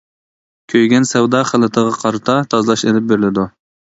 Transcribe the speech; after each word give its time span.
كۆيگەن 0.71 1.05
سەۋدا 1.09 1.41
خىلىتىغا 1.51 1.93
قارىتا 2.03 2.39
تازىلاش 2.53 2.87
ئېلىپ 2.87 3.09
بېرىلىدۇ. 3.13 3.47